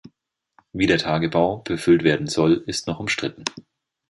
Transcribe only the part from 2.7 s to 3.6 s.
noch umstritten.